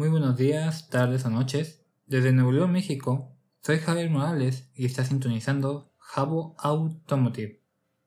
Muy 0.00 0.08
buenos 0.08 0.38
días, 0.38 0.88
tardes 0.88 1.26
o 1.26 1.30
noches. 1.30 1.84
Desde 2.06 2.32
Nuevo 2.32 2.52
León, 2.52 2.72
México, 2.72 3.36
soy 3.60 3.80
Javier 3.80 4.08
Morales 4.08 4.70
y 4.74 4.86
está 4.86 5.04
sintonizando 5.04 5.92
Jabo 5.98 6.56
Automotive, 6.58 7.62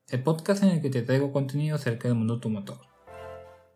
el 0.08 0.22
podcast 0.24 0.64
en 0.64 0.70
el 0.70 0.82
que 0.82 0.90
te 0.90 1.02
traigo 1.02 1.30
contenido 1.30 1.76
acerca 1.76 2.08
del 2.08 2.16
mundo 2.16 2.34
automotor. 2.34 2.80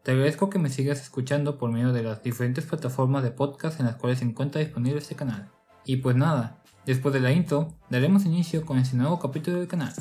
Te 0.03 0.11
agradezco 0.11 0.51
que 0.51 0.59
me 0.59 0.69
sigas 0.69 1.01
escuchando 1.01 1.59
por 1.59 1.71
medio 1.71 1.93
de 1.93 2.03
las 2.03 2.21
diferentes 2.21 2.67
plataformas 2.67 3.23
de 3.23 3.31
podcast 3.31 3.79
en 3.79 3.87
las 3.87 3.95
cuales 3.95 4.19
se 4.19 4.25
encuentra 4.25 4.61
disponible 4.61 4.99
este 4.99 5.15
canal. 5.15 5.53
Y 5.85 5.99
pues 5.99 6.17
nada, 6.17 6.65
después 6.87 7.15
de 7.15 7.21
la 7.21 7.31
intro, 7.31 7.79
daremos 7.89 8.25
inicio 8.25 8.67
con 8.67 8.79
este 8.79 8.97
nuevo 8.97 9.21
capítulo 9.21 9.61
del 9.61 9.69
canal. 9.69 9.95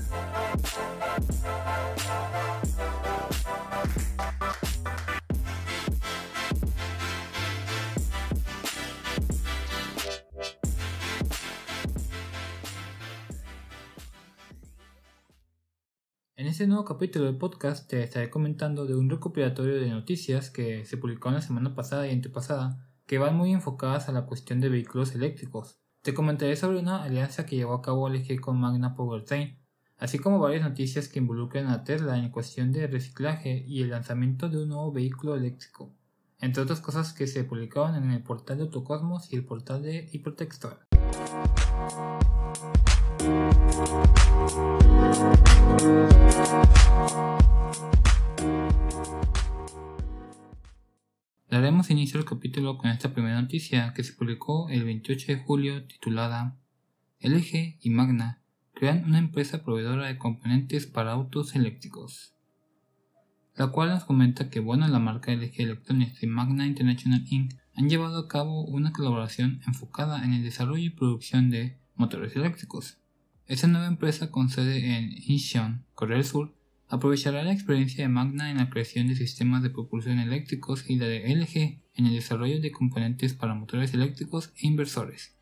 Este 16.57 16.65
nuevo 16.65 16.85
capítulo 16.85 17.25
del 17.25 17.37
podcast 17.37 17.87
te 17.87 18.01
estaré 18.01 18.31
comentando 18.31 18.87
de 18.87 18.95
un 18.95 19.11
recopilatorio 19.11 19.75
de 19.75 19.91
noticias 19.91 20.49
que 20.49 20.85
se 20.85 20.97
publicó 20.97 21.29
la 21.29 21.43
semana 21.43 21.75
pasada 21.75 22.07
y 22.07 22.11
antepasada 22.11 22.89
que 23.05 23.19
van 23.19 23.37
muy 23.37 23.53
enfocadas 23.53 24.09
a 24.09 24.11
la 24.11 24.25
cuestión 24.25 24.59
de 24.59 24.69
vehículos 24.69 25.13
eléctricos. 25.13 25.77
Te 26.01 26.15
comentaré 26.15 26.55
sobre 26.55 26.79
una 26.79 27.03
alianza 27.03 27.45
que 27.45 27.57
llevó 27.57 27.75
a 27.75 27.83
cabo 27.83 28.09
LG 28.09 28.41
con 28.41 28.59
Magna 28.59 28.95
Powertrain, 28.95 29.59
así 29.99 30.17
como 30.17 30.39
varias 30.39 30.63
noticias 30.63 31.09
que 31.09 31.19
involucran 31.19 31.67
a 31.67 31.83
Tesla 31.83 32.17
en 32.17 32.31
cuestión 32.31 32.71
de 32.71 32.87
reciclaje 32.87 33.63
y 33.67 33.83
el 33.83 33.91
lanzamiento 33.91 34.49
de 34.49 34.63
un 34.63 34.69
nuevo 34.69 34.91
vehículo 34.91 35.35
eléctrico, 35.35 35.93
entre 36.39 36.63
otras 36.63 36.81
cosas 36.81 37.13
que 37.13 37.27
se 37.27 37.43
publicaron 37.43 38.03
en 38.03 38.09
el 38.09 38.23
portal 38.23 38.57
de 38.57 38.63
Autocosmos 38.63 39.31
y 39.31 39.35
el 39.35 39.45
portal 39.45 39.83
de 39.83 40.09
Hipertextual. 40.11 40.79
Daremos 51.49 51.89
inicio 51.89 52.19
al 52.19 52.25
capítulo 52.25 52.77
con 52.77 52.91
esta 52.91 53.13
primera 53.13 53.41
noticia 53.41 53.93
que 53.93 54.03
se 54.03 54.13
publicó 54.13 54.69
el 54.69 54.83
28 54.83 55.31
de 55.31 55.37
julio 55.39 55.85
titulada 55.85 56.55
LG 57.21 57.77
y 57.81 57.89
Magna 57.89 58.41
crean 58.73 59.05
una 59.05 59.17
empresa 59.17 59.63
proveedora 59.63 60.07
de 60.07 60.17
componentes 60.17 60.85
para 60.85 61.13
autos 61.13 61.55
eléctricos, 61.55 62.35
la 63.55 63.67
cual 63.69 63.89
nos 63.89 64.03
comenta 64.03 64.49
que 64.49 64.59
bueno 64.59 64.87
la 64.87 64.99
marca 64.99 65.31
LG 65.31 65.61
Electronics 65.61 66.21
y 66.21 66.27
Magna 66.27 66.67
International 66.67 67.25
Inc. 67.27 67.53
han 67.73 67.89
llevado 67.89 68.19
a 68.19 68.27
cabo 68.27 68.65
una 68.65 68.91
colaboración 68.91 69.61
enfocada 69.65 70.23
en 70.23 70.33
el 70.33 70.43
desarrollo 70.43 70.83
y 70.83 70.91
producción 70.91 71.49
de 71.49 71.79
motores 71.95 72.35
eléctricos. 72.35 72.99
Esta 73.47 73.67
nueva 73.67 73.87
empresa 73.87 74.29
con 74.29 74.49
sede 74.49 74.97
en 74.97 75.09
Incheon, 75.25 75.85
Corea 75.95 76.17
del 76.17 76.25
Sur, 76.25 76.53
aprovechará 76.89 77.43
la 77.43 77.53
experiencia 77.53 78.03
de 78.03 78.09
Magna 78.09 78.51
en 78.51 78.57
la 78.57 78.69
creación 78.69 79.07
de 79.07 79.15
sistemas 79.15 79.63
de 79.63 79.69
propulsión 79.69 80.19
eléctricos 80.19 80.89
y 80.89 80.97
la 80.97 81.07
de 81.07 81.33
LG 81.33 81.79
en 81.95 82.05
el 82.07 82.13
desarrollo 82.13 82.59
de 82.59 82.71
componentes 82.71 83.33
para 83.33 83.53
motores 83.53 83.93
eléctricos 83.93 84.51
e 84.57 84.67
inversores. 84.67 85.33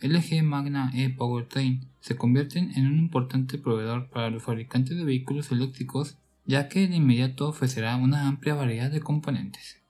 LG 0.00 0.42
Magna 0.42 0.90
e 0.94 1.10
Powertrain 1.10 1.86
se 2.00 2.16
convierten 2.16 2.72
en 2.76 2.86
un 2.86 2.98
importante 2.98 3.58
proveedor 3.58 4.08
para 4.08 4.30
los 4.30 4.42
fabricantes 4.42 4.96
de 4.96 5.04
vehículos 5.04 5.52
eléctricos 5.52 6.16
ya 6.46 6.68
que 6.68 6.88
de 6.88 6.96
inmediato 6.96 7.48
ofrecerá 7.48 7.96
una 7.96 8.26
amplia 8.26 8.54
variedad 8.54 8.90
de 8.90 9.00
componentes. 9.00 9.82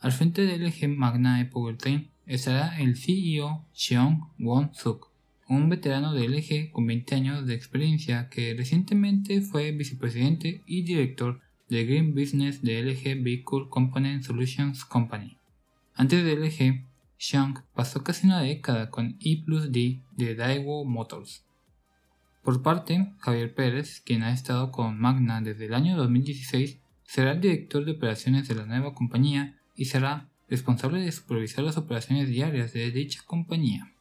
Al 0.00 0.10
frente 0.10 0.42
de 0.42 0.58
LG 0.58 0.88
Magna 0.88 1.40
e 1.40 1.44
Powertrain 1.44 2.10
estará 2.26 2.80
el 2.80 2.96
CEO 2.96 3.66
Seong 3.72 4.32
Won-suk, 4.38 5.09
un 5.50 5.68
veterano 5.68 6.14
de 6.14 6.28
LG 6.28 6.70
con 6.70 6.86
20 6.86 7.14
años 7.16 7.44
de 7.44 7.54
experiencia 7.54 8.28
que 8.28 8.54
recientemente 8.54 9.40
fue 9.40 9.72
vicepresidente 9.72 10.62
y 10.64 10.82
director 10.82 11.40
de 11.68 11.84
Green 11.84 12.14
Business 12.14 12.62
de 12.62 12.80
LG 12.80 13.22
Vehicle 13.24 13.66
Component 13.68 14.22
Solutions 14.22 14.84
Company. 14.84 15.36
Antes 15.94 16.24
de 16.24 16.36
LG, 16.36 16.84
Xiang 17.18 17.64
pasó 17.74 18.04
casi 18.04 18.28
una 18.28 18.40
década 18.40 18.90
con 18.90 19.18
E 19.20 19.42
D 19.70 20.00
de 20.16 20.34
Daewoo 20.36 20.84
Motors. 20.84 21.44
Por 22.44 22.62
parte, 22.62 23.12
Javier 23.18 23.52
Pérez, 23.52 24.00
quien 24.00 24.22
ha 24.22 24.32
estado 24.32 24.70
con 24.70 25.00
Magna 25.00 25.40
desde 25.40 25.66
el 25.66 25.74
año 25.74 25.96
2016, 25.96 26.78
será 27.02 27.32
el 27.32 27.40
director 27.40 27.84
de 27.84 27.92
operaciones 27.92 28.46
de 28.46 28.54
la 28.54 28.66
nueva 28.66 28.94
compañía 28.94 29.58
y 29.74 29.86
será 29.86 30.28
responsable 30.48 31.00
de 31.00 31.10
supervisar 31.10 31.64
las 31.64 31.76
operaciones 31.76 32.28
diarias 32.28 32.72
de 32.72 32.88
dicha 32.92 33.22
compañía. 33.26 33.92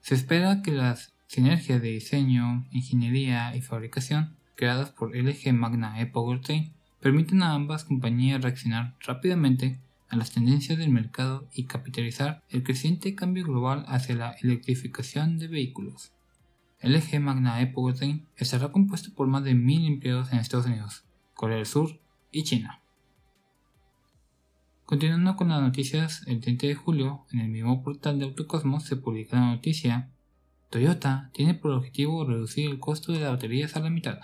Se 0.00 0.14
espera 0.14 0.62
que 0.62 0.72
las 0.72 1.12
sinergias 1.26 1.80
de 1.82 1.90
diseño, 1.90 2.66
ingeniería 2.70 3.54
y 3.54 3.60
fabricación 3.60 4.36
creadas 4.56 4.90
por 4.90 5.14
LG 5.16 5.52
Magna 5.52 6.00
e 6.00 6.06
Powertrain 6.06 6.72
permitan 7.00 7.42
a 7.42 7.54
ambas 7.54 7.84
compañías 7.84 8.42
reaccionar 8.42 8.94
rápidamente 9.00 9.80
a 10.08 10.16
las 10.16 10.32
tendencias 10.32 10.76
del 10.76 10.90
mercado 10.90 11.48
y 11.54 11.64
capitalizar 11.64 12.42
el 12.50 12.62
creciente 12.62 13.14
cambio 13.14 13.44
global 13.44 13.84
hacia 13.86 14.16
la 14.16 14.32
electrificación 14.42 15.38
de 15.38 15.48
vehículos. 15.48 16.12
LG 16.82 17.20
Magna 17.20 17.60
e 17.60 17.66
Powertrain 17.68 18.26
estará 18.36 18.72
compuesto 18.72 19.14
por 19.14 19.28
más 19.28 19.44
de 19.44 19.54
mil 19.54 19.86
empleados 19.86 20.32
en 20.32 20.38
Estados 20.38 20.66
Unidos, 20.66 21.04
Corea 21.34 21.56
del 21.56 21.66
Sur 21.66 22.00
y 22.32 22.42
China. 22.42 22.82
Continuando 24.90 25.36
con 25.36 25.50
las 25.50 25.62
noticias, 25.62 26.24
el 26.26 26.40
30 26.40 26.66
de 26.66 26.74
julio, 26.74 27.24
en 27.30 27.38
el 27.38 27.48
mismo 27.48 27.80
portal 27.84 28.18
de 28.18 28.24
Autocosmos 28.24 28.82
se 28.82 28.96
publica 28.96 29.38
la 29.38 29.54
noticia 29.54 30.10
Toyota 30.68 31.30
tiene 31.32 31.54
por 31.54 31.70
objetivo 31.70 32.24
reducir 32.24 32.68
el 32.68 32.80
costo 32.80 33.12
de 33.12 33.20
las 33.20 33.30
baterías 33.30 33.76
a 33.76 33.80
la 33.80 33.88
mitad. 33.88 34.18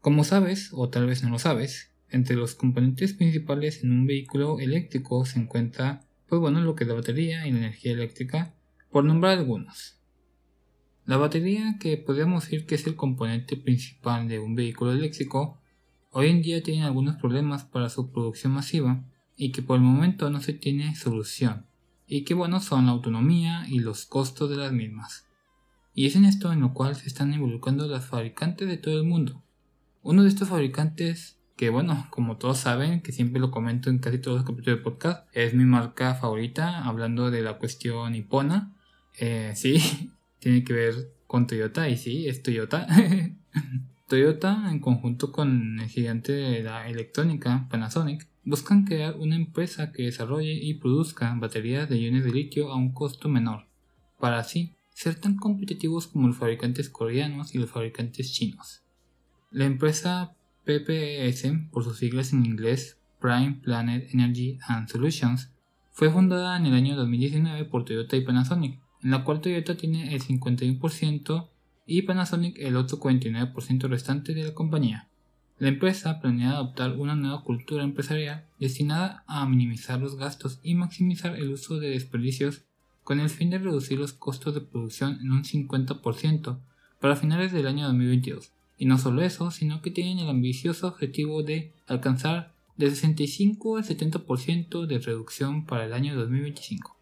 Como 0.00 0.24
sabes, 0.24 0.70
o 0.72 0.88
tal 0.88 1.06
vez 1.06 1.22
no 1.22 1.30
lo 1.30 1.38
sabes, 1.38 1.92
entre 2.08 2.34
los 2.34 2.56
componentes 2.56 3.12
principales 3.12 3.84
en 3.84 3.92
un 3.92 4.08
vehículo 4.08 4.58
eléctrico 4.58 5.24
se 5.24 5.38
encuentra, 5.38 6.00
pues 6.26 6.40
bueno, 6.40 6.60
lo 6.60 6.74
que 6.74 6.82
es 6.82 6.88
la 6.88 6.94
batería 6.94 7.46
y 7.46 7.52
la 7.52 7.58
energía 7.58 7.92
eléctrica, 7.92 8.56
por 8.90 9.04
nombrar 9.04 9.38
algunos. 9.38 10.00
La 11.06 11.16
batería, 11.16 11.76
que 11.78 11.96
podríamos 11.96 12.42
decir 12.42 12.66
que 12.66 12.74
es 12.74 12.88
el 12.88 12.96
componente 12.96 13.56
principal 13.56 14.26
de 14.26 14.40
un 14.40 14.56
vehículo 14.56 14.90
eléctrico, 14.90 15.60
hoy 16.10 16.26
en 16.26 16.42
día 16.42 16.60
tiene 16.60 16.82
algunos 16.82 17.14
problemas 17.14 17.62
para 17.62 17.88
su 17.88 18.10
producción 18.10 18.52
masiva, 18.52 19.04
y 19.40 19.52
que 19.52 19.62
por 19.62 19.76
el 19.76 19.82
momento 19.82 20.28
no 20.28 20.42
se 20.42 20.52
tiene 20.52 20.94
solución, 20.94 21.64
y 22.06 22.24
que 22.24 22.34
bueno 22.34 22.60
son 22.60 22.84
la 22.84 22.92
autonomía 22.92 23.64
y 23.70 23.78
los 23.78 24.04
costos 24.04 24.50
de 24.50 24.56
las 24.56 24.70
mismas. 24.70 25.24
Y 25.94 26.04
es 26.04 26.14
en 26.14 26.26
esto 26.26 26.52
en 26.52 26.60
lo 26.60 26.74
cual 26.74 26.94
se 26.94 27.06
están 27.06 27.32
involucrando 27.32 27.86
las 27.86 28.04
fabricantes 28.04 28.68
de 28.68 28.76
todo 28.76 28.98
el 28.98 29.06
mundo. 29.06 29.42
Uno 30.02 30.24
de 30.24 30.28
estos 30.28 30.50
fabricantes, 30.50 31.38
que 31.56 31.70
bueno, 31.70 32.06
como 32.10 32.36
todos 32.36 32.58
saben, 32.58 33.00
que 33.00 33.12
siempre 33.12 33.40
lo 33.40 33.50
comento 33.50 33.88
en 33.88 33.98
casi 33.98 34.18
todos 34.18 34.36
los 34.36 34.44
capítulos 34.44 34.76
del 34.76 34.82
podcast, 34.82 35.26
es 35.32 35.54
mi 35.54 35.64
marca 35.64 36.14
favorita, 36.14 36.84
hablando 36.84 37.30
de 37.30 37.40
la 37.40 37.56
cuestión 37.56 38.12
nipona. 38.12 38.76
Eh, 39.18 39.52
sí, 39.56 40.12
tiene 40.38 40.64
que 40.64 40.74
ver 40.74 41.14
con 41.26 41.46
Toyota, 41.46 41.88
y 41.88 41.96
sí, 41.96 42.28
es 42.28 42.42
Toyota. 42.42 42.86
Toyota, 44.06 44.68
en 44.70 44.80
conjunto 44.80 45.32
con 45.32 45.80
el 45.80 45.88
gigante 45.88 46.32
de 46.32 46.62
la 46.62 46.88
electrónica, 46.90 47.68
Panasonic, 47.70 48.28
buscan 48.50 48.84
crear 48.84 49.16
una 49.16 49.36
empresa 49.36 49.92
que 49.92 50.02
desarrolle 50.02 50.52
y 50.52 50.74
produzca 50.74 51.32
baterías 51.38 51.88
de 51.88 51.98
iones 51.98 52.24
de 52.24 52.32
litio 52.32 52.72
a 52.72 52.76
un 52.76 52.92
costo 52.92 53.28
menor, 53.28 53.66
para 54.18 54.38
así 54.38 54.74
ser 54.92 55.14
tan 55.14 55.36
competitivos 55.36 56.08
como 56.08 56.26
los 56.26 56.36
fabricantes 56.36 56.90
coreanos 56.90 57.54
y 57.54 57.58
los 57.58 57.70
fabricantes 57.70 58.32
chinos. 58.32 58.82
La 59.52 59.66
empresa 59.66 60.34
PPS, 60.64 61.70
por 61.70 61.84
sus 61.84 61.98
siglas 61.98 62.32
en 62.32 62.44
inglés 62.44 62.98
Prime 63.20 63.60
Planet 63.62 64.12
Energy 64.12 64.58
and 64.66 64.88
Solutions, 64.88 65.52
fue 65.92 66.10
fundada 66.10 66.56
en 66.56 66.66
el 66.66 66.74
año 66.74 66.96
2019 66.96 67.66
por 67.66 67.84
Toyota 67.84 68.16
y 68.16 68.22
Panasonic, 68.22 68.80
en 69.02 69.10
la 69.12 69.22
cual 69.22 69.40
Toyota 69.40 69.76
tiene 69.76 70.12
el 70.12 70.22
51% 70.22 71.48
y 71.86 72.02
Panasonic 72.02 72.58
el 72.58 72.76
otro 72.76 72.98
49% 72.98 73.88
restante 73.88 74.34
de 74.34 74.44
la 74.44 74.54
compañía. 74.54 75.09
La 75.60 75.68
empresa 75.68 76.20
planea 76.22 76.52
adoptar 76.52 76.96
una 76.96 77.14
nueva 77.14 77.44
cultura 77.44 77.84
empresarial 77.84 78.46
destinada 78.58 79.24
a 79.26 79.46
minimizar 79.46 80.00
los 80.00 80.16
gastos 80.16 80.58
y 80.62 80.74
maximizar 80.74 81.36
el 81.36 81.52
uso 81.52 81.78
de 81.78 81.90
desperdicios 81.90 82.62
con 83.04 83.20
el 83.20 83.28
fin 83.28 83.50
de 83.50 83.58
reducir 83.58 83.98
los 83.98 84.14
costos 84.14 84.54
de 84.54 84.62
producción 84.62 85.18
en 85.20 85.32
un 85.32 85.44
50% 85.44 86.58
para 86.98 87.14
finales 87.14 87.52
del 87.52 87.66
año 87.66 87.84
2022. 87.88 88.52
Y 88.78 88.86
no 88.86 88.96
solo 88.96 89.20
eso, 89.20 89.50
sino 89.50 89.82
que 89.82 89.90
tienen 89.90 90.18
el 90.18 90.30
ambicioso 90.30 90.88
objetivo 90.88 91.42
de 91.42 91.74
alcanzar 91.86 92.54
de 92.78 92.88
65 92.88 93.76
al 93.76 93.84
70% 93.84 94.86
de 94.86 94.98
reducción 94.98 95.66
para 95.66 95.84
el 95.84 95.92
año 95.92 96.16
2025. 96.16 96.96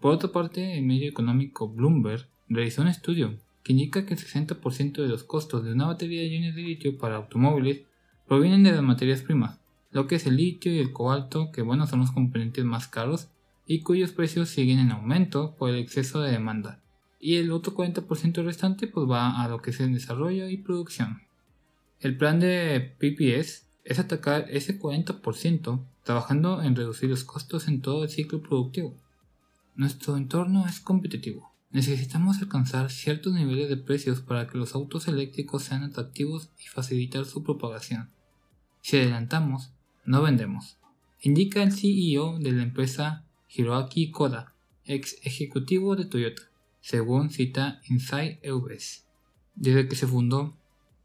Por 0.00 0.14
otra 0.14 0.32
parte, 0.32 0.78
el 0.78 0.82
medio 0.82 1.10
económico 1.10 1.68
Bloomberg 1.68 2.26
realizó 2.48 2.80
un 2.80 2.88
estudio 2.88 3.36
que 3.62 3.72
indica 3.72 4.06
que 4.06 4.14
el 4.14 4.20
60% 4.20 5.02
de 5.02 5.08
los 5.08 5.24
costos 5.24 5.62
de 5.62 5.72
una 5.72 5.88
batería 5.88 6.22
de 6.22 6.28
iones 6.28 6.54
de 6.54 6.62
litio 6.62 6.96
para 6.96 7.16
automóviles 7.16 7.82
provienen 8.28 8.62
de 8.62 8.72
las 8.72 8.82
materias 8.82 9.22
primas, 9.22 9.58
lo 9.90 10.06
que 10.06 10.16
es 10.16 10.26
el 10.26 10.36
litio 10.36 10.72
y 10.72 10.78
el 10.78 10.92
cobalto, 10.92 11.50
que 11.50 11.62
bueno 11.62 11.86
son 11.86 12.00
los 12.00 12.12
componentes 12.12 12.64
más 12.64 12.86
caros 12.86 13.28
y 13.66 13.80
cuyos 13.80 14.12
precios 14.12 14.50
siguen 14.50 14.78
en 14.78 14.92
aumento 14.92 15.56
por 15.56 15.70
el 15.70 15.76
exceso 15.76 16.20
de 16.20 16.32
demanda. 16.32 16.80
Y 17.18 17.36
el 17.36 17.50
otro 17.50 17.74
40% 17.74 18.44
restante 18.44 18.86
pues 18.86 19.10
va 19.10 19.42
a 19.42 19.48
lo 19.48 19.60
que 19.60 19.70
es 19.70 19.80
el 19.80 19.92
desarrollo 19.92 20.48
y 20.48 20.58
producción. 20.58 21.22
El 22.00 22.16
plan 22.16 22.38
de 22.38 22.94
PPS 22.98 23.66
es 23.84 23.98
atacar 23.98 24.46
ese 24.50 24.78
40% 24.78 25.84
trabajando 26.04 26.62
en 26.62 26.76
reducir 26.76 27.10
los 27.10 27.24
costos 27.24 27.66
en 27.66 27.80
todo 27.80 28.04
el 28.04 28.10
ciclo 28.10 28.40
productivo. 28.40 28.94
Nuestro 29.74 30.16
entorno 30.16 30.66
es 30.66 30.80
competitivo. 30.80 31.52
Necesitamos 31.70 32.38
alcanzar 32.40 32.90
ciertos 32.90 33.34
niveles 33.34 33.68
de 33.68 33.76
precios 33.76 34.20
para 34.20 34.46
que 34.46 34.58
los 34.58 34.74
autos 34.74 35.08
eléctricos 35.08 35.64
sean 35.64 35.82
atractivos 35.82 36.50
y 36.62 36.68
facilitar 36.68 37.24
su 37.24 37.42
propagación. 37.42 38.10
Si 38.88 38.96
adelantamos, 38.96 39.70
no 40.06 40.22
vendemos, 40.22 40.78
indica 41.20 41.62
el 41.62 41.72
CEO 41.72 42.38
de 42.38 42.52
la 42.52 42.62
empresa 42.62 43.26
Hiroaki 43.54 44.10
Koda, 44.10 44.54
ex 44.86 45.18
ejecutivo 45.24 45.94
de 45.94 46.06
Toyota, 46.06 46.44
según 46.80 47.28
cita 47.28 47.82
Inside 47.90 48.40
EVs. 48.42 49.06
Desde 49.54 49.88
que 49.88 49.94
se 49.94 50.06
fundó, 50.06 50.56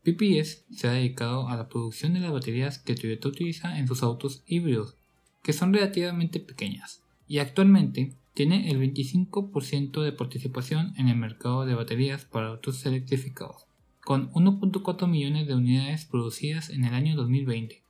PPS 0.02 0.64
se 0.72 0.88
ha 0.88 0.94
dedicado 0.94 1.50
a 1.50 1.58
la 1.58 1.68
producción 1.68 2.14
de 2.14 2.22
las 2.22 2.32
baterías 2.32 2.80
que 2.80 2.96
Toyota 2.96 3.28
utiliza 3.28 3.78
en 3.78 3.86
sus 3.86 4.02
autos 4.02 4.44
híbridos, 4.48 4.96
que 5.42 5.52
son 5.52 5.74
relativamente 5.74 6.40
pequeñas, 6.40 7.04
y 7.28 7.40
actualmente 7.40 8.16
tiene 8.34 8.72
el 8.72 8.80
25% 8.80 10.04
de 10.04 10.14
participación 10.14 10.94
en 10.96 11.10
el 11.10 11.18
mercado 11.18 11.66
de 11.66 11.76
baterías 11.76 12.24
para 12.24 12.48
autos 12.48 12.86
electrificados, 12.86 13.66
con 14.04 14.32
1.4 14.34 15.08
millones 15.08 15.48
de 15.48 15.56
unidades 15.56 16.06
producidas 16.06 16.70
en 16.70 16.84
el 16.84 16.94
año 16.94 17.16
2020. 17.16 17.84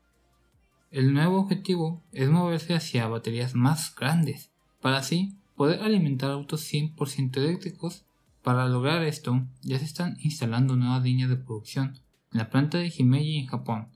El 0.92 1.14
nuevo 1.14 1.40
objetivo 1.40 2.04
es 2.12 2.30
moverse 2.30 2.76
hacia 2.76 3.08
baterías 3.08 3.56
más 3.56 3.96
grandes, 3.96 4.52
para 4.80 4.98
así 4.98 5.36
poder 5.56 5.82
alimentar 5.82 6.30
autos 6.30 6.72
100% 6.72 7.38
eléctricos. 7.38 8.06
Para 8.44 8.68
lograr 8.68 9.04
esto, 9.04 9.48
ya 9.62 9.80
se 9.80 9.86
están 9.86 10.18
instalando 10.20 10.76
nuevas 10.76 11.04
líneas 11.04 11.30
de 11.30 11.38
producción 11.38 11.98
en 12.32 12.40
la 12.40 12.50
planta 12.50 12.78
de 12.78 12.94
Himeji 12.96 13.38
en 13.38 13.48
Japón, 13.48 13.88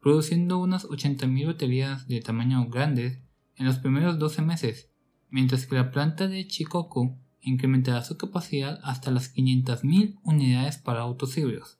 produciendo 0.00 0.58
unas 0.58 0.86
80.000 0.88 1.46
baterías 1.46 2.06
de 2.06 2.20
tamaño 2.20 2.66
grandes 2.68 3.18
en 3.56 3.66
los 3.66 3.78
primeros 3.78 4.18
12 4.18 4.42
meses, 4.42 4.90
mientras 5.28 5.66
que 5.66 5.74
la 5.74 5.90
planta 5.90 6.28
de 6.28 6.46
Chikoku 6.46 7.18
incrementará 7.46 8.02
su 8.02 8.18
capacidad 8.18 8.80
hasta 8.82 9.10
las 9.10 9.34
500.000 9.34 10.18
unidades 10.22 10.76
para 10.76 11.00
autos 11.00 11.38
híbridos. 11.38 11.78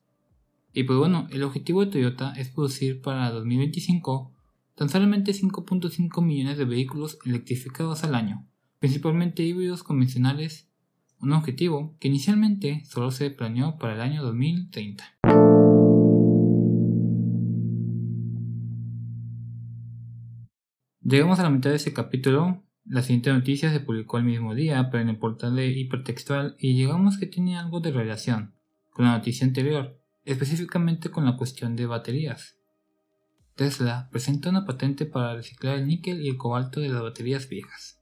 Y 0.72 0.84
pues 0.84 0.98
bueno, 0.98 1.26
el 1.30 1.42
objetivo 1.42 1.84
de 1.84 1.90
Toyota 1.90 2.32
es 2.32 2.48
producir 2.48 3.02
para 3.02 3.30
2025 3.30 4.32
tan 4.76 4.88
solamente 4.90 5.32
5.5 5.32 6.22
millones 6.22 6.58
de 6.58 6.66
vehículos 6.66 7.18
electrificados 7.24 8.04
al 8.04 8.14
año, 8.14 8.46
principalmente 8.78 9.42
híbridos 9.42 9.82
convencionales, 9.82 10.68
un 11.18 11.32
objetivo 11.32 11.96
que 11.98 12.08
inicialmente 12.08 12.84
solo 12.84 13.10
se 13.10 13.30
planeó 13.30 13.78
para 13.78 13.94
el 13.94 14.02
año 14.02 14.22
2030. 14.22 15.04
Llegamos 21.08 21.38
a 21.38 21.44
la 21.44 21.50
mitad 21.50 21.70
de 21.70 21.76
este 21.76 21.92
capítulo. 21.92 22.65
La 22.88 23.02
siguiente 23.02 23.32
noticia 23.32 23.72
se 23.72 23.80
publicó 23.80 24.18
el 24.18 24.24
mismo 24.24 24.54
día, 24.54 24.88
pero 24.90 25.02
en 25.02 25.08
el 25.08 25.18
portal 25.18 25.56
de 25.56 25.68
hipertextual, 25.68 26.56
y 26.58 26.74
llegamos 26.74 27.18
que 27.18 27.26
tiene 27.26 27.58
algo 27.58 27.80
de 27.80 27.90
relación 27.90 28.54
con 28.92 29.06
la 29.06 29.16
noticia 29.16 29.46
anterior, 29.46 29.98
específicamente 30.24 31.10
con 31.10 31.24
la 31.24 31.36
cuestión 31.36 31.74
de 31.74 31.86
baterías. 31.86 32.56
Tesla 33.56 34.08
presenta 34.12 34.50
una 34.50 34.64
patente 34.64 35.04
para 35.04 35.34
reciclar 35.34 35.78
el 35.78 35.88
níquel 35.88 36.20
y 36.20 36.28
el 36.28 36.36
cobalto 36.36 36.80
de 36.80 36.90
las 36.90 37.02
baterías 37.02 37.48
viejas. 37.48 38.00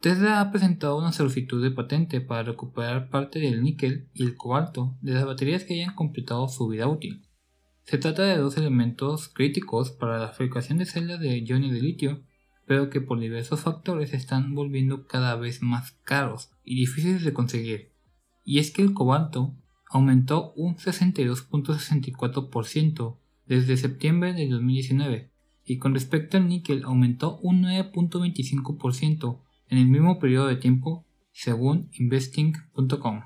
Tesla 0.00 0.40
ha 0.40 0.50
presentado 0.50 0.96
una 0.96 1.12
solicitud 1.12 1.62
de 1.62 1.72
patente 1.72 2.20
para 2.20 2.44
recuperar 2.44 3.10
parte 3.10 3.38
del 3.40 3.62
níquel 3.62 4.08
y 4.14 4.22
el 4.22 4.36
cobalto 4.36 4.96
de 5.02 5.12
las 5.12 5.26
baterías 5.26 5.64
que 5.64 5.74
hayan 5.74 5.94
completado 5.94 6.48
su 6.48 6.68
vida 6.68 6.86
útil. 6.86 7.26
Se 7.82 7.98
trata 7.98 8.22
de 8.22 8.36
dos 8.36 8.56
elementos 8.56 9.28
críticos 9.28 9.90
para 9.90 10.18
la 10.18 10.28
fabricación 10.28 10.78
de 10.78 10.86
celdas 10.86 11.18
de 11.18 11.38
iones 11.38 11.72
de 11.72 11.82
litio, 11.82 12.22
pero 12.70 12.88
que 12.88 13.00
por 13.00 13.18
diversos 13.18 13.62
factores 13.62 14.14
están 14.14 14.54
volviendo 14.54 15.08
cada 15.08 15.34
vez 15.34 15.60
más 15.60 15.90
caros 16.04 16.52
y 16.62 16.76
difíciles 16.76 17.24
de 17.24 17.32
conseguir. 17.32 17.90
Y 18.44 18.60
es 18.60 18.70
que 18.70 18.82
el 18.82 18.94
cobalto 18.94 19.56
aumentó 19.88 20.52
un 20.52 20.76
62.64% 20.76 23.16
desde 23.46 23.76
septiembre 23.76 24.34
de 24.34 24.48
2019 24.48 25.32
y 25.64 25.78
con 25.78 25.94
respecto 25.94 26.36
al 26.36 26.46
níquel 26.46 26.84
aumentó 26.84 27.40
un 27.40 27.64
9.25% 27.64 29.40
en 29.66 29.78
el 29.78 29.88
mismo 29.88 30.20
periodo 30.20 30.46
de 30.46 30.54
tiempo 30.54 31.04
según 31.32 31.90
investing.com. 31.98 33.22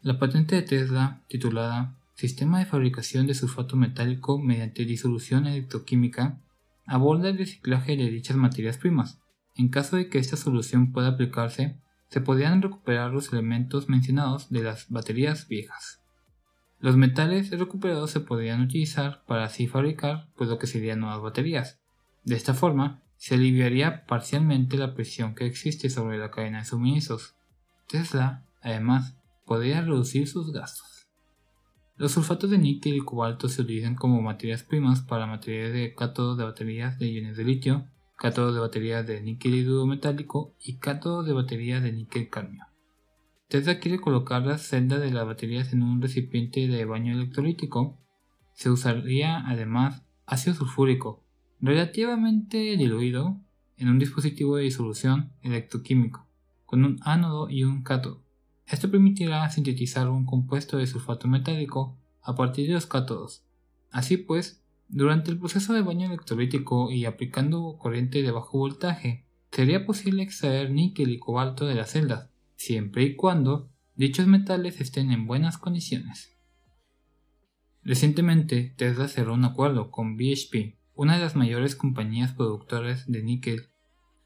La 0.00 0.18
patente 0.18 0.54
de 0.54 0.62
Tesla, 0.62 1.22
titulada 1.28 1.98
Sistema 2.14 2.60
de 2.60 2.64
fabricación 2.64 3.26
de 3.26 3.34
sulfato 3.34 3.76
metálico 3.76 4.38
mediante 4.38 4.86
disolución 4.86 5.46
electroquímica, 5.46 6.40
aborda 6.90 7.28
el 7.28 7.38
reciclaje 7.38 7.96
de 7.96 8.10
dichas 8.10 8.36
materias 8.36 8.76
primas. 8.76 9.20
En 9.54 9.68
caso 9.68 9.94
de 9.94 10.08
que 10.08 10.18
esta 10.18 10.36
solución 10.36 10.90
pueda 10.90 11.10
aplicarse, 11.10 11.76
se 12.08 12.20
podrían 12.20 12.62
recuperar 12.62 13.12
los 13.12 13.32
elementos 13.32 13.88
mencionados 13.88 14.50
de 14.50 14.64
las 14.64 14.90
baterías 14.90 15.46
viejas. 15.46 16.02
Los 16.80 16.96
metales 16.96 17.56
recuperados 17.56 18.10
se 18.10 18.18
podrían 18.18 18.60
utilizar 18.60 19.22
para 19.26 19.44
así 19.44 19.68
fabricar 19.68 20.30
pues 20.36 20.50
lo 20.50 20.58
que 20.58 20.66
serían 20.66 20.98
nuevas 20.98 21.22
baterías. 21.22 21.78
De 22.24 22.34
esta 22.34 22.54
forma, 22.54 23.04
se 23.16 23.36
aliviaría 23.36 24.04
parcialmente 24.06 24.76
la 24.76 24.92
presión 24.92 25.36
que 25.36 25.46
existe 25.46 25.90
sobre 25.90 26.18
la 26.18 26.32
cadena 26.32 26.58
de 26.58 26.64
suministros. 26.64 27.36
Tesla, 27.86 28.46
además, 28.62 29.14
podría 29.46 29.80
reducir 29.80 30.26
sus 30.26 30.52
gastos. 30.52 30.89
Los 32.00 32.12
sulfatos 32.12 32.48
de 32.48 32.56
níquel 32.56 32.96
y 32.96 33.00
cobalto 33.00 33.46
se 33.50 33.60
utilizan 33.60 33.94
como 33.94 34.22
materias 34.22 34.62
primas 34.62 35.02
para 35.02 35.26
materiales 35.26 35.74
de 35.74 35.94
cátodos 35.94 36.38
de 36.38 36.44
baterías 36.44 36.98
de 36.98 37.08
iones 37.08 37.36
de 37.36 37.44
litio, 37.44 37.88
cátodos 38.16 38.54
de 38.54 38.60
baterías 38.60 39.06
de 39.06 39.20
níquel 39.20 39.54
hidruro 39.54 39.84
metálico 39.84 40.54
y 40.64 40.78
cátodos 40.78 41.26
de 41.26 41.34
baterías 41.34 41.82
de 41.82 41.92
níquel 41.92 42.30
cadmio. 42.30 42.64
Tesla 43.48 43.80
quiere 43.80 44.00
colocar 44.00 44.40
las 44.46 44.62
celdas 44.62 45.02
de 45.02 45.10
las 45.10 45.26
baterías 45.26 45.74
en 45.74 45.82
un 45.82 46.00
recipiente 46.00 46.68
de 46.68 46.86
baño 46.86 47.12
electrolítico. 47.12 47.98
Se 48.54 48.70
usaría 48.70 49.46
además 49.46 50.02
ácido 50.24 50.56
sulfúrico, 50.56 51.22
relativamente 51.60 52.78
diluido, 52.78 53.38
en 53.76 53.90
un 53.90 53.98
dispositivo 53.98 54.56
de 54.56 54.62
disolución 54.62 55.34
electroquímico, 55.42 56.26
con 56.64 56.82
un 56.86 56.98
ánodo 57.02 57.50
y 57.50 57.64
un 57.64 57.82
cátodo. 57.82 58.22
Esto 58.70 58.88
permitirá 58.88 59.50
sintetizar 59.50 60.08
un 60.08 60.24
compuesto 60.24 60.78
de 60.78 60.86
sulfato 60.86 61.26
metálico 61.26 61.98
a 62.22 62.36
partir 62.36 62.68
de 62.68 62.74
los 62.74 62.86
cátodos. 62.86 63.44
Así 63.90 64.16
pues, 64.16 64.62
durante 64.88 65.30
el 65.30 65.38
proceso 65.38 65.72
de 65.72 65.82
baño 65.82 66.06
electrolítico 66.06 66.92
y 66.92 67.04
aplicando 67.04 67.76
corriente 67.78 68.22
de 68.22 68.30
bajo 68.30 68.58
voltaje, 68.58 69.24
sería 69.50 69.84
posible 69.84 70.22
extraer 70.22 70.70
níquel 70.70 71.10
y 71.10 71.18
cobalto 71.18 71.66
de 71.66 71.74
las 71.74 71.90
celdas, 71.90 72.30
siempre 72.54 73.02
y 73.02 73.16
cuando 73.16 73.68
dichos 73.96 74.28
metales 74.28 74.80
estén 74.80 75.10
en 75.10 75.26
buenas 75.26 75.58
condiciones. 75.58 76.36
Recientemente, 77.82 78.74
Tesla 78.76 79.08
cerró 79.08 79.34
un 79.34 79.44
acuerdo 79.44 79.90
con 79.90 80.16
BHP, 80.16 80.76
una 80.94 81.16
de 81.16 81.22
las 81.22 81.34
mayores 81.34 81.74
compañías 81.74 82.32
productoras 82.34 83.10
de 83.10 83.22
níquel. 83.22 83.70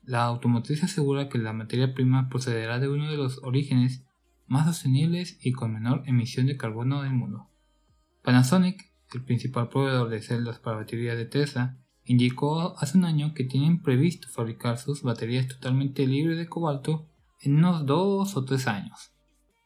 La 0.02 0.24
automotriz 0.24 0.82
asegura 0.82 1.30
que 1.30 1.38
la 1.38 1.54
materia 1.54 1.94
prima 1.94 2.28
procederá 2.28 2.78
de 2.78 2.90
uno 2.90 3.10
de 3.10 3.16
los 3.16 3.42
orígenes 3.42 4.04
más 4.46 4.66
sostenibles 4.66 5.38
y 5.40 5.52
con 5.52 5.72
menor 5.72 6.02
emisión 6.06 6.46
de 6.46 6.56
carbono 6.56 7.02
del 7.02 7.12
mundo. 7.12 7.50
Panasonic, 8.22 8.92
el 9.12 9.22
principal 9.24 9.68
proveedor 9.68 10.08
de 10.08 10.22
celdas 10.22 10.58
para 10.58 10.78
baterías 10.78 11.16
de 11.16 11.26
Tesla, 11.26 11.78
indicó 12.04 12.78
hace 12.78 12.98
un 12.98 13.04
año 13.04 13.34
que 13.34 13.44
tienen 13.44 13.82
previsto 13.82 14.28
fabricar 14.28 14.78
sus 14.78 15.02
baterías 15.02 15.48
totalmente 15.48 16.06
libres 16.06 16.38
de 16.38 16.48
cobalto 16.48 17.08
en 17.40 17.56
unos 17.56 17.86
dos 17.86 18.36
o 18.36 18.44
tres 18.44 18.66
años. 18.66 19.12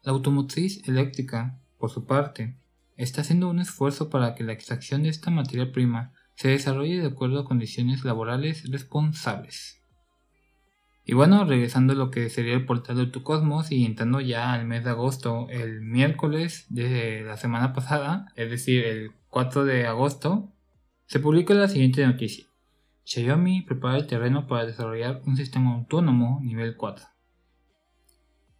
La 0.02 0.12
automotriz 0.12 0.86
eléctrica, 0.88 1.60
por 1.78 1.90
su 1.90 2.04
parte, 2.06 2.58
está 2.96 3.20
haciendo 3.20 3.48
un 3.48 3.60
esfuerzo 3.60 4.10
para 4.10 4.34
que 4.34 4.44
la 4.44 4.52
extracción 4.52 5.02
de 5.02 5.08
esta 5.08 5.30
materia 5.30 5.72
prima 5.72 6.12
se 6.34 6.48
desarrolle 6.48 7.00
de 7.00 7.06
acuerdo 7.06 7.40
a 7.40 7.44
condiciones 7.44 8.04
laborales 8.04 8.70
responsables. 8.70 9.77
Y 11.10 11.14
bueno, 11.14 11.46
regresando 11.46 11.94
a 11.94 11.96
lo 11.96 12.10
que 12.10 12.28
sería 12.28 12.52
el 12.52 12.66
portal 12.66 12.98
de 12.98 13.06
tu 13.06 13.22
cosmos 13.22 13.72
y 13.72 13.86
entrando 13.86 14.20
ya 14.20 14.52
al 14.52 14.66
mes 14.66 14.84
de 14.84 14.90
agosto, 14.90 15.46
el 15.48 15.80
miércoles 15.80 16.66
de 16.68 17.22
la 17.24 17.38
semana 17.38 17.72
pasada, 17.72 18.30
es 18.36 18.50
decir, 18.50 18.84
el 18.84 19.12
4 19.30 19.64
de 19.64 19.86
agosto, 19.86 20.52
se 21.06 21.18
publica 21.18 21.54
la 21.54 21.68
siguiente 21.68 22.06
noticia. 22.06 22.44
Xiaomi 23.04 23.62
prepara 23.62 23.96
el 23.96 24.06
terreno 24.06 24.46
para 24.46 24.66
desarrollar 24.66 25.22
un 25.24 25.38
sistema 25.38 25.76
autónomo 25.76 26.40
nivel 26.42 26.76
4. 26.76 27.06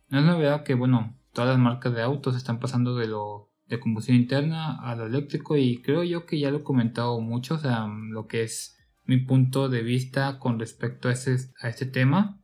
No 0.09 0.19
es 0.19 0.25
novedad 0.25 0.65
que, 0.65 0.73
bueno, 0.73 1.19
todas 1.35 1.51
las 1.51 1.59
marcas 1.59 1.93
de 1.93 2.01
autos 2.01 2.35
están 2.35 2.61
pasando 2.61 2.97
de 2.97 3.09
lo 3.09 3.51
de 3.67 3.79
combustión 3.79 4.17
interna 4.17 4.81
a 4.81 4.97
lo 4.97 5.05
eléctrico 5.05 5.59
y 5.59 5.83
creo 5.83 6.03
yo 6.03 6.25
que 6.25 6.39
ya 6.39 6.51
lo 6.51 6.61
he 6.61 6.63
comentado 6.63 7.21
mucho, 7.21 7.57
o 7.57 7.59
sea, 7.59 7.87
lo 7.87 8.27
que 8.27 8.45
es 8.45 8.79
mi 9.05 9.19
punto 9.19 9.69
de 9.69 9.83
vista 9.83 10.39
con 10.39 10.59
respecto 10.59 11.09
a, 11.09 11.13
ese, 11.13 11.51
a 11.61 11.69
este 11.69 11.85
tema. 11.87 12.38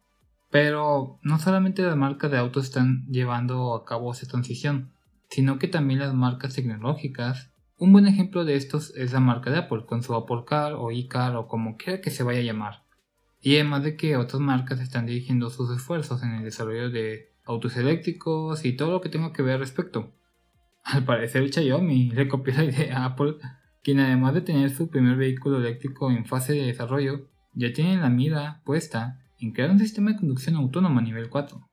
Pero 0.55 1.19
no 1.23 1.41
solamente 1.41 1.83
las 1.83 1.97
marcas 1.97 2.31
de 2.31 2.39
autos 2.39 2.67
están 2.67 3.09
llevando 3.09 3.75
a 3.75 3.85
cabo 3.85 4.13
esa 4.13 4.29
transición, 4.29 4.93
sino 5.29 5.59
que 5.59 5.67
también 5.67 5.99
las 5.99 6.15
marcas 6.15 6.55
tecnológicas. 6.55 7.51
Un 7.77 7.93
buen 7.93 8.07
ejemplo 8.07 8.45
de 8.45 8.55
estos 8.55 8.95
es 8.95 9.13
la 9.13 9.19
marca 9.19 9.51
de 9.51 9.59
Apple 9.59 9.85
con 9.85 10.05
su 10.05 10.15
Apple 10.15 10.45
Car 10.47 10.75
o 10.75 10.93
iCar 10.93 11.35
o 11.35 11.49
como 11.49 11.77
quiera 11.77 12.01
que 12.01 12.13
se 12.13 12.23
vaya 12.23 12.39
a 12.39 12.45
llamar. 12.45 12.85
Y 13.41 13.57
además 13.57 13.83
de 13.83 13.97
que 13.97 14.17
otras 14.17 14.41
marcas 14.41 14.79
están 14.79 15.07
dirigiendo 15.07 15.51
sus 15.51 15.77
esfuerzos 15.77 16.23
en 16.23 16.35
el 16.35 16.45
desarrollo 16.45 16.89
de 16.89 17.33
autos 17.45 17.77
eléctricos 17.77 18.65
y 18.65 18.77
todo 18.77 18.93
lo 18.93 19.01
que 19.01 19.09
tenga 19.09 19.33
que 19.33 19.43
ver 19.43 19.55
al 19.55 19.61
respecto. 19.61 20.13
Al 20.85 21.05
parecer 21.05 21.53
Xiaomi 21.53 22.13
le 22.13 22.29
copió 22.29 22.55
la 22.55 22.65
idea 22.67 22.99
a 22.99 23.07
Apple, 23.07 23.39
quien 23.83 23.99
además 23.99 24.35
de 24.35 24.43
tener 24.43 24.71
su 24.71 24.89
primer 24.89 25.17
vehículo 25.17 25.59
eléctrico 25.59 26.13
en 26.13 26.27
fase 26.27 26.53
de 26.53 26.67
desarrollo, 26.67 27.27
ya 27.55 27.73
tiene 27.73 27.97
la 27.97 28.09
mira 28.09 28.63
puesta 28.65 29.19
en 29.41 29.53
crear 29.53 29.71
un 29.71 29.79
sistema 29.79 30.13
de 30.13 30.19
conducción 30.19 30.57
autónoma 30.57 31.01
nivel 31.01 31.29
4. 31.29 31.69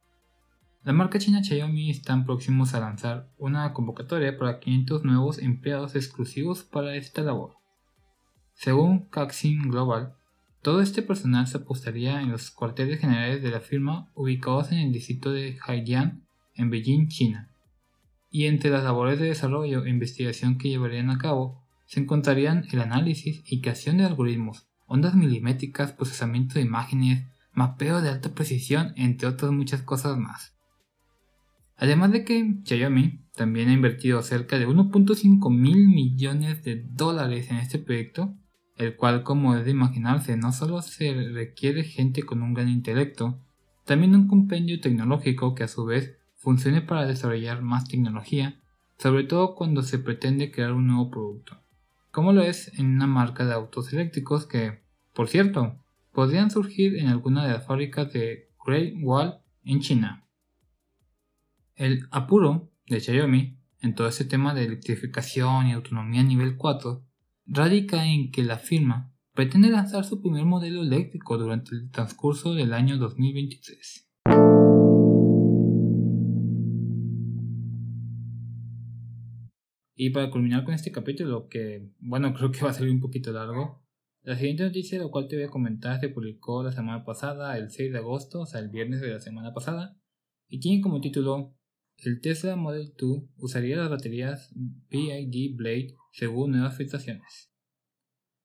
La 0.84 0.94
marca 0.94 1.20
china 1.20 1.44
Xiaomi 1.44 1.92
están 1.92 2.26
próximos 2.26 2.74
a 2.74 2.80
lanzar 2.80 3.32
una 3.38 3.72
convocatoria 3.72 4.38
para 4.38 4.60
500 4.60 5.04
nuevos 5.04 5.38
empleados 5.38 5.96
exclusivos 5.96 6.64
para 6.64 6.96
esta 6.96 7.22
labor. 7.22 7.56
Según 8.54 9.08
Caxin 9.10 9.70
Global, 9.70 10.16
todo 10.62 10.82
este 10.82 11.02
personal 11.02 11.48
se 11.48 11.58
apostaría 11.58 12.22
en 12.22 12.32
los 12.32 12.52
cuarteles 12.52 13.00
generales 13.00 13.42
de 13.42 13.52
la 13.52 13.60
firma 13.60 14.12
ubicados 14.14 14.72
en 14.72 14.80
el 14.80 14.92
distrito 14.92 15.32
de 15.32 15.58
Haidian, 15.66 16.26
en 16.56 16.70
Beijing, 16.70 17.08
China. 17.08 17.52
Y 18.30 18.46
entre 18.46 18.70
las 18.70 18.84
labores 18.84 19.20
de 19.20 19.28
desarrollo 19.28 19.84
e 19.84 19.90
investigación 19.90 20.58
que 20.58 20.70
llevarían 20.70 21.10
a 21.10 21.18
cabo 21.18 21.64
se 21.86 22.00
encontrarían 22.00 22.66
el 22.72 22.80
análisis 22.80 23.44
y 23.46 23.62
creación 23.62 23.98
de 23.98 24.06
algoritmos, 24.06 24.68
ondas 24.86 25.14
milimétricas, 25.14 25.92
procesamiento 25.92 26.56
de 26.56 26.62
imágenes, 26.62 27.28
mapeo 27.54 28.02
de 28.02 28.10
alta 28.10 28.34
precisión, 28.34 28.94
entre 28.96 29.28
otras 29.28 29.52
muchas 29.52 29.82
cosas 29.82 30.18
más. 30.18 30.56
Además 31.78 32.12
de 32.12 32.24
que 32.24 32.58
Xiaomi 32.64 33.22
también 33.36 33.70
ha 33.70 33.74
invertido 33.74 34.22
cerca 34.22 34.60
de 34.60 34.68
1.5 34.68 35.50
mil 35.50 35.88
millones 35.88 36.64
de 36.64 36.86
dólares 36.94 37.50
en 37.50 37.58
este 37.58 37.80
proyecto, 37.80 38.36
el 38.78 38.96
cual 38.96 39.24
como 39.24 39.56
es 39.56 39.66
de 39.66 39.72
imaginarse 39.72 40.38
no 40.38 40.52
solo 40.52 40.82
se 40.82 41.14
requiere 41.32 41.84
gente 41.84 42.24
con 42.24 42.42
un 42.42 42.54
gran 42.54 42.70
intelecto, 42.70 43.40
también 43.86 44.16
un 44.16 44.28
compendio 44.28 44.80
tecnológico 44.80 45.56
que 45.56 45.64
a 45.64 45.68
su 45.68 45.86
vez 45.86 46.18
funcione 46.36 46.82
para 46.82 47.06
desarrollar 47.06 47.62
más 47.62 47.88
tecnología, 47.88 48.60
sobre 48.98 49.24
todo 49.24 49.56
cuando 49.56 49.82
se 49.82 49.98
pretende 50.00 50.52
crear 50.52 50.74
un 50.74 50.88
nuevo 50.88 51.10
producto, 51.10 51.60
como 52.12 52.34
lo 52.34 52.44
es 52.44 52.78
en 52.78 52.88
una 52.88 53.08
marca 53.08 53.46
de 53.46 53.54
autos 53.54 53.92
eléctricos 53.92 54.46
que, 54.46 54.82
por 55.14 55.28
cierto, 55.28 55.81
podrían 56.12 56.52
surgir 56.52 56.98
en 56.98 57.08
alguna 57.08 57.46
de 57.46 57.54
las 57.54 57.66
fábricas 57.66 58.12
de 58.14 58.50
Great 58.66 58.94
Wall 59.02 59.42
en 59.64 59.80
China. 59.80 60.28
El 61.76 62.08
apuro 62.12 62.72
de 62.88 63.00
Xiaomi 63.00 63.58
en 63.80 63.96
todo 63.96 64.08
este 64.08 64.26
tema 64.26 64.54
de 64.54 64.66
electrificación 64.66 65.68
y 65.68 65.72
autonomía 65.72 66.24
nivel 66.24 66.58
4 66.58 67.04
radica 67.48 68.06
en 68.06 68.32
que 68.32 68.44
la 68.44 68.58
firma 68.58 69.12
pretende 69.34 69.70
lanzar 69.70 70.04
su 70.04 70.22
primer 70.22 70.46
modelo 70.46 70.82
eléctrico 70.82 71.38
durante 71.38 71.76
el 71.76 71.90
transcurso 71.90 72.54
del 72.54 72.74
año 72.74 72.98
2023. 72.98 74.10
Y 79.96 80.10
para 80.10 80.32
culminar 80.32 80.64
con 80.64 80.74
este 80.74 80.92
capítulo, 80.92 81.48
que 81.48 81.92
bueno, 82.00 82.34
creo 82.34 82.52
que 82.52 82.62
va 82.62 82.72
a 82.72 82.74
salir 82.74 82.92
un 82.92 83.00
poquito 83.00 83.32
largo, 83.32 83.81
la 84.24 84.36
siguiente 84.36 84.64
noticia, 84.64 85.00
la 85.00 85.08
cual 85.08 85.28
te 85.28 85.36
voy 85.36 85.46
a 85.46 85.50
comentar, 85.50 86.00
se 86.00 86.10
publicó 86.10 86.64
la 86.64 86.72
semana 86.72 87.04
pasada, 87.04 87.58
el 87.58 87.72
6 87.72 87.92
de 87.92 87.98
agosto, 87.98 88.42
o 88.42 88.46
sea, 88.46 88.60
el 88.60 88.70
viernes 88.70 89.02
de 89.02 89.10
la 89.10 89.20
semana 89.20 89.54
pasada, 89.54 89.98
y 90.48 90.60
tiene 90.60 90.82
como 90.82 91.02
título 91.02 91.56
El 91.98 92.22
Tesla 92.22 92.56
Model 92.56 92.94
2 92.98 93.24
usaría 93.38 93.78
las 93.78 93.90
baterías 93.90 94.54
BID 94.54 95.56
Blade 95.56 95.96
según 96.12 96.52
nuevas 96.52 96.78
filtraciones. 96.78 97.52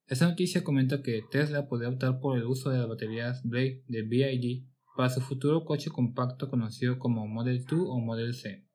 Esta 0.06 0.28
noticia 0.28 0.62
comenta 0.64 1.02
que 1.02 1.22
Tesla 1.30 1.68
podría 1.68 1.88
optar 1.88 2.20
por 2.20 2.38
el 2.38 2.44
uso 2.44 2.70
de 2.70 2.78
las 2.78 2.88
baterías 2.88 3.42
Blade 3.42 3.82
de 3.88 4.02
BID 4.02 4.66
para 4.96 5.10
su 5.10 5.20
futuro 5.20 5.64
coche 5.64 5.90
compacto 5.90 6.48
conocido 6.48 6.98
como 6.98 7.26
Model 7.26 7.64
2 7.64 7.80
o 7.86 7.98
Model 7.98 8.34
C. 8.34 8.65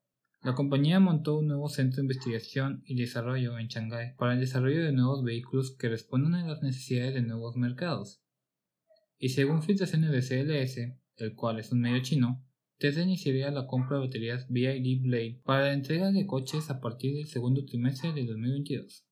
La 0.43 0.55
compañía 0.55 0.99
montó 0.99 1.37
un 1.37 1.47
nuevo 1.47 1.69
centro 1.69 1.97
de 1.97 2.01
investigación 2.03 2.81
y 2.87 2.95
desarrollo 2.95 3.59
en 3.59 3.67
Shanghái 3.67 4.15
para 4.17 4.33
el 4.33 4.39
desarrollo 4.39 4.83
de 4.83 4.91
nuevos 4.91 5.23
vehículos 5.23 5.75
que 5.77 5.87
respondan 5.87 6.33
a 6.33 6.47
las 6.47 6.63
necesidades 6.63 7.13
de 7.13 7.21
nuevos 7.21 7.57
mercados. 7.57 8.23
Y 9.19 9.29
según 9.29 9.61
filtraciones 9.61 10.09
de 10.09 10.21
CLS, 10.21 10.97
el 11.17 11.35
cual 11.35 11.59
es 11.59 11.71
un 11.71 11.81
medio 11.81 12.01
chino, 12.01 12.43
Tesla 12.79 13.03
iniciaría 13.03 13.51
la 13.51 13.67
compra 13.67 13.97
de 13.97 14.07
baterías 14.07 14.47
BID 14.49 15.03
Blade 15.03 15.41
para 15.45 15.65
la 15.65 15.73
entrega 15.73 16.11
de 16.11 16.25
coches 16.25 16.71
a 16.71 16.79
partir 16.79 17.13
del 17.13 17.27
segundo 17.27 17.63
trimestre 17.63 18.11
de 18.11 18.25
2022. 18.25 19.05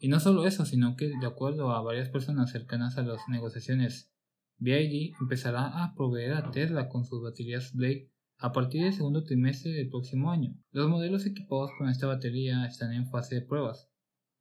Y 0.00 0.08
no 0.08 0.20
solo 0.20 0.46
eso, 0.46 0.66
sino 0.66 0.96
que 0.96 1.08
de 1.08 1.26
acuerdo 1.26 1.70
a 1.70 1.80
varias 1.80 2.10
personas 2.10 2.52
cercanas 2.52 2.98
a 2.98 3.02
las 3.02 3.20
negociaciones, 3.28 4.12
BID 4.58 5.14
empezará 5.18 5.82
a 5.82 5.94
proveer 5.94 6.34
a 6.34 6.50
Tesla 6.50 6.90
con 6.90 7.06
sus 7.06 7.22
baterías 7.22 7.72
Blade 7.72 8.10
a 8.38 8.52
partir 8.52 8.82
del 8.82 8.92
segundo 8.92 9.24
trimestre 9.24 9.72
del 9.72 9.88
próximo 9.88 10.30
año. 10.30 10.54
Los 10.70 10.88
modelos 10.88 11.24
equipados 11.26 11.70
con 11.78 11.88
esta 11.88 12.06
batería 12.06 12.66
están 12.66 12.92
en 12.92 13.08
fase 13.08 13.36
de 13.36 13.42
pruebas. 13.42 13.88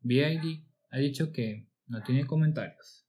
BID 0.02 0.64
ha 0.92 0.98
dicho 0.98 1.32
que 1.32 1.68
no 1.88 2.04
tiene 2.04 2.26
comentarios. 2.26 3.06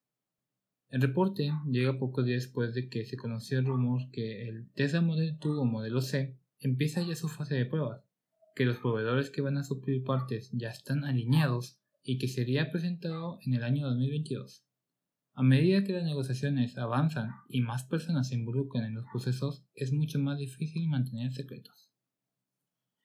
El 0.89 1.03
reporte 1.03 1.53
llega 1.67 1.99
pocos 1.99 2.25
días 2.25 2.45
después 2.45 2.73
de 2.73 2.89
que 2.89 3.05
se 3.05 3.17
conoció 3.17 3.59
el 3.59 3.67
rumor 3.67 4.03
que 4.13 4.49
el 4.49 4.71
Tesla 4.73 5.01
Model 5.01 5.37
2 5.39 5.59
o 5.59 5.65
Modelo 5.65 6.01
C 6.01 6.39
empieza 6.61 7.03
ya 7.03 7.17
su 7.17 7.29
fase 7.29 7.57
de 7.57 7.67
pruebas, 7.67 8.05
que 8.55 8.65
los 8.65 8.79
proveedores 8.79 9.31
que 9.31 9.43
van 9.43 9.59
a 9.59 9.65
suplir 9.65 10.05
partes 10.05 10.51
ya 10.53 10.71
están 10.71 11.05
alineados 11.05 11.81
y 12.03 12.19
que 12.19 12.29
sería 12.29 12.71
presentado 12.71 13.41
en 13.45 13.55
el 13.55 13.65
año 13.65 13.87
2022. 13.89 14.66
A 15.39 15.43
medida 15.43 15.85
que 15.85 15.93
las 15.93 16.05
negociaciones 16.05 16.79
avanzan 16.79 17.29
y 17.51 17.61
más 17.61 17.85
personas 17.85 18.29
se 18.29 18.37
involucran 18.37 18.87
en 18.87 18.95
los 18.95 19.05
procesos, 19.13 19.67
es 19.75 19.93
mucho 19.93 20.19
más 20.19 20.39
difícil 20.39 20.89
mantener 20.89 21.31
secretos. 21.31 21.91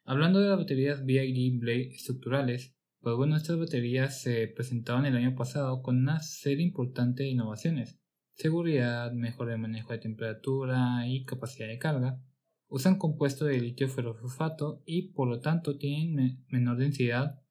Hablando 0.05 0.39
de 0.39 0.47
las 0.47 0.57
baterías 0.57 1.03
BID 1.03 1.59
Blade 1.59 1.89
estructurales, 1.93 2.73
pues 3.01 3.17
bueno, 3.17 3.35
estas 3.35 3.59
baterías 3.59 4.21
se 4.21 4.47
presentaron 4.47 5.05
el 5.05 5.17
año 5.17 5.35
pasado 5.35 5.81
con 5.81 5.97
una 5.97 6.21
serie 6.21 6.63
importante 6.63 7.23
de 7.23 7.31
innovaciones. 7.31 7.99
Seguridad, 8.29 9.11
mejor 9.11 9.49
de 9.49 9.57
manejo 9.57 9.91
de 9.91 9.99
temperatura 9.99 11.05
y 11.09 11.25
capacidad 11.25 11.67
de 11.67 11.79
carga. 11.79 12.23
Usan 12.69 12.97
compuesto 12.97 13.43
de 13.43 13.59
litio 13.59 13.89
ferrofosfato 13.89 14.81
y 14.85 15.11
por 15.11 15.27
lo 15.27 15.41
tanto 15.41 15.77
tienen 15.77 16.45
menor 16.47 16.77
densidad, 16.77 17.41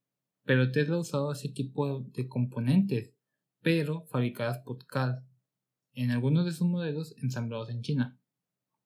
pero 0.46 0.72
Tesla 0.72 0.96
ha 0.96 1.00
usado 1.00 1.32
ese 1.32 1.50
tipo 1.50 2.00
de 2.00 2.26
componentes 2.28 3.14
pero 3.62 4.06
fabricadas 4.06 4.58
por 4.64 4.86
CAD, 4.86 5.22
en 5.92 6.10
algunos 6.10 6.44
de 6.44 6.52
sus 6.52 6.66
modelos 6.66 7.14
ensamblados 7.22 7.70
en 7.70 7.82
China. 7.82 8.20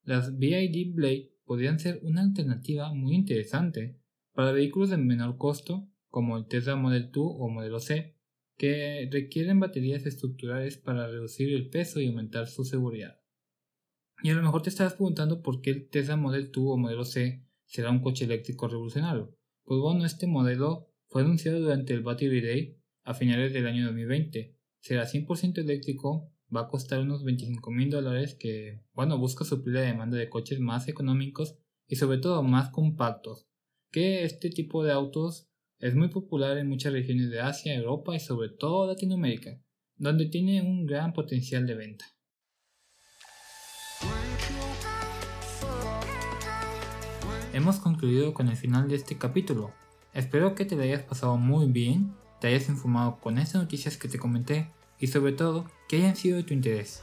Las 0.02 0.37
BID 0.38 0.95
Blade 0.95 1.33
podrían 1.45 1.78
ser 1.78 2.00
una 2.02 2.23
alternativa 2.23 2.93
muy 2.93 3.14
interesante 3.14 3.99
para 4.33 4.52
vehículos 4.52 4.90
de 4.90 4.97
menor 4.97 5.37
costo 5.37 5.88
como 6.09 6.37
el 6.37 6.47
Tesla 6.47 6.76
Model 6.76 7.11
2 7.11 7.25
o 7.38 7.49
Modelo 7.49 7.81
C, 7.81 8.16
que 8.57 9.09
requieren 9.11 9.61
baterías 9.61 10.07
estructurales 10.07 10.76
para 10.76 11.09
reducir 11.09 11.52
el 11.52 11.69
peso 11.69 12.00
y 12.00 12.07
aumentar 12.07 12.47
su 12.47 12.64
seguridad. 12.64 13.21
Y 14.23 14.31
a 14.31 14.35
lo 14.35 14.43
mejor 14.43 14.62
te 14.62 14.71
estarás 14.71 14.95
preguntando 14.95 15.43
por 15.43 15.61
qué 15.61 15.71
el 15.71 15.88
Tesla 15.88 16.16
Model 16.16 16.50
2 16.52 16.64
o 16.66 16.76
Modelo 16.76 17.04
C 17.04 17.45
será 17.64 17.90
un 17.90 18.00
coche 18.00 18.26
eléctrico 18.26 18.69
revolucionario. 18.69 19.37
Pues 19.64 19.81
bueno, 19.81 20.04
este 20.04 20.26
modelo 20.26 20.93
fue 21.09 21.23
anunciado 21.23 21.61
durante 21.61 21.95
el 21.95 22.02
Battery 22.02 22.40
Day 22.40 22.81
a 23.02 23.14
finales 23.14 23.52
del 23.52 23.66
año 23.66 23.87
2020 23.87 24.53
será 24.85 25.07
100% 25.07 25.57
eléctrico, 25.62 26.31
va 26.55 26.62
a 26.62 26.69
costar 26.69 27.00
unos 27.00 27.25
25 27.25 27.71
mil 27.71 27.88
dólares 27.88 28.37
que, 28.38 28.83
bueno, 28.93 29.17
busca 29.17 29.43
suplir 29.43 29.76
la 29.76 29.81
demanda 29.81 30.19
de 30.19 30.29
coches 30.29 30.61
más 30.61 30.88
económicos 30.88 31.57
y 31.88 31.97
sobre 31.97 32.19
todo 32.19 32.43
más 32.43 32.69
compactos, 32.69 33.47
que 33.91 34.25
este 34.25 34.50
tipo 34.50 34.85
de 34.85 34.93
autos 34.93 35.49
es 35.79 35.95
muy 35.95 36.09
popular 36.09 36.59
en 36.59 36.69
muchas 36.69 36.93
regiones 36.93 37.31
de 37.31 37.41
Asia, 37.41 37.75
Europa 37.75 38.14
y 38.14 38.21
sobre 38.21 38.50
todo 38.50 38.87
Latinoamérica, 38.87 39.59
donde 39.97 40.26
tiene 40.26 40.61
un 40.61 40.85
gran 40.85 41.14
potencial 41.14 41.67
de 41.67 41.75
venta. 41.76 42.05
Hemos 47.55 47.76
concluido 47.76 48.35
con 48.35 48.49
el 48.49 48.57
final 48.57 48.87
de 48.88 48.97
este 48.97 49.17
capítulo. 49.17 49.73
Espero 50.12 50.55
que 50.55 50.67
te 50.67 50.79
hayas 50.79 51.05
pasado 51.05 51.38
muy 51.38 51.73
bien 51.73 52.12
te 52.44 52.48
hayas 52.48 52.68
informado 52.68 53.16
con 53.22 53.38
estas 53.38 53.62
noticias 53.62 53.96
que 53.96 54.06
te 54.06 54.18
comenté 54.18 54.68
y 55.00 55.06
sobre 55.06 55.32
todo 55.32 55.64
que 55.88 55.96
hayan 55.96 56.14
sido 56.14 56.36
de 56.36 56.42
tu 56.42 56.52
interés. 56.52 57.02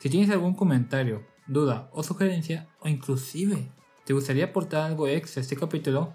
Si 0.00 0.10
tienes 0.10 0.28
algún 0.28 0.52
comentario, 0.52 1.22
duda 1.46 1.88
o 1.94 2.02
sugerencia 2.02 2.68
o 2.80 2.88
inclusive 2.88 3.70
te 4.04 4.12
gustaría 4.12 4.44
aportar 4.44 4.82
algo 4.82 5.08
extra 5.08 5.40
a 5.40 5.44
este 5.44 5.56
capítulo, 5.56 6.12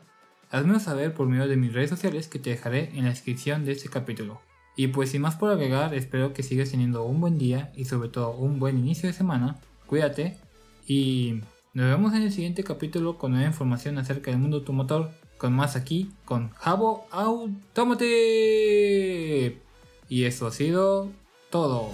házmelo 0.51 0.79
saber 0.79 1.15
por 1.15 1.27
medio 1.27 1.47
de 1.47 1.57
mis 1.57 1.73
redes 1.73 1.89
sociales 1.89 2.27
que 2.27 2.37
te 2.37 2.51
dejaré 2.51 2.91
en 2.93 3.05
la 3.05 3.09
descripción 3.09 3.65
de 3.65 3.71
este 3.71 3.89
capítulo. 3.89 4.39
Y 4.75 4.89
pues 4.89 5.09
sin 5.09 5.23
más 5.23 5.33
por 5.37 5.49
agregar, 5.49 5.95
espero 5.95 6.33
que 6.33 6.43
sigas 6.43 6.69
teniendo 6.69 7.03
un 7.03 7.21
buen 7.21 7.39
día 7.39 7.71
y 7.75 7.85
sobre 7.85 8.09
todo 8.09 8.37
un 8.37 8.59
buen 8.59 8.77
inicio 8.77 9.09
de 9.09 9.13
semana. 9.13 9.59
Cuídate 9.87 10.37
Y 10.85 11.41
nos 11.73 11.87
vemos 11.87 12.13
en 12.13 12.21
el 12.21 12.31
siguiente 12.31 12.63
capítulo 12.63 13.17
con 13.17 13.31
nueva 13.31 13.47
información 13.47 13.97
acerca 13.97 14.29
del 14.29 14.39
mundo 14.39 14.57
automotor. 14.57 15.09
Con 15.37 15.53
más 15.53 15.75
aquí, 15.75 16.11
con 16.23 16.51
Jabo 16.51 17.07
Automotive. 17.11 18.05
Y 20.07 20.23
eso 20.23 20.47
ha 20.47 20.51
sido 20.51 21.09
todo. 21.49 21.89